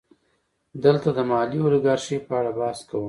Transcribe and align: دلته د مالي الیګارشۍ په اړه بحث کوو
دلته 0.83 1.09
د 1.17 1.19
مالي 1.29 1.59
الیګارشۍ 1.65 2.17
په 2.27 2.33
اړه 2.39 2.51
بحث 2.59 2.79
کوو 2.89 2.99